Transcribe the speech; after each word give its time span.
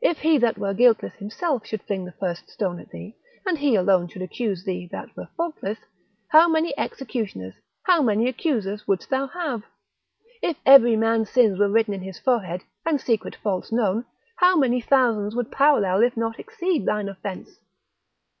If 0.00 0.20
he 0.20 0.38
that 0.38 0.56
were 0.56 0.72
guiltless 0.72 1.14
himself 1.14 1.66
should 1.66 1.82
fling 1.82 2.04
the 2.04 2.12
first 2.12 2.48
stone 2.48 2.78
at 2.78 2.90
thee, 2.90 3.16
and 3.44 3.58
he 3.58 3.74
alone 3.74 4.06
should 4.06 4.22
accuse 4.22 4.62
thee 4.62 4.88
that 4.92 5.16
were 5.16 5.28
faultless, 5.36 5.80
how 6.28 6.48
many 6.48 6.72
executioners, 6.78 7.54
how 7.82 8.00
many 8.00 8.28
accusers 8.28 8.86
wouldst 8.86 9.10
thou 9.10 9.26
have? 9.26 9.64
If 10.40 10.58
every 10.64 10.94
man's 10.94 11.30
sins 11.30 11.58
were 11.58 11.68
written 11.68 11.92
in 11.92 12.02
his 12.02 12.20
forehead, 12.20 12.62
and 12.86 13.00
secret 13.00 13.34
faults 13.34 13.72
known, 13.72 14.04
how 14.36 14.54
many 14.56 14.80
thousands 14.80 15.34
would 15.34 15.50
parallel, 15.50 16.04
if 16.04 16.16
not 16.16 16.38
exceed 16.38 16.86
thine 16.86 17.08
offence? 17.08 17.58